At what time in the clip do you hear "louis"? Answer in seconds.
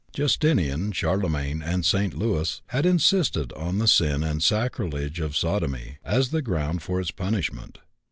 2.17-2.63